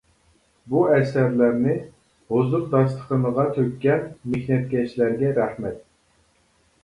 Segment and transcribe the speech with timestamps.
[0.71, 1.73] بۇ ئەسەرلەرنى
[2.35, 5.85] ھۇزۇر داستىخىنىغا تۆككەن مېھنەتكەشلەرگە رەھمەت!